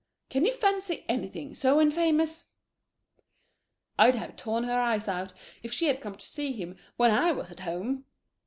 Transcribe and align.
Can 0.31 0.45
you 0.47 0.51
fancy 0.51 1.05
anything 1.07 1.53
so 1.53 1.79
infamous? 1.79 2.55
I'd 3.99 4.15
have 4.15 4.35
torn 4.35 4.63
her 4.63 4.79
eyes 4.81 5.07
out 5.07 5.31
if 5.61 5.71
she 5.71 5.85
had 5.85 6.01
come 6.01 6.15
to 6.15 6.25
see 6.25 6.53
him 6.53 6.75
when 6.97 7.11
I 7.11 7.31
was 7.33 7.51
at 7.51 7.59
home. 7.59 7.97
[Pause. 7.97 8.03